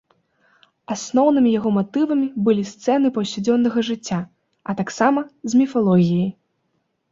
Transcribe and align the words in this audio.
Асноўнымі 0.95 1.51
яго 1.59 1.69
матывамі 1.75 2.27
былі 2.47 2.63
сцэны 2.71 3.13
паўсядзённага 3.19 3.79
жыцця, 3.91 4.19
а 4.69 4.77
таксама 4.83 5.19
з 5.53 5.63
міфалогіі. 5.63 6.27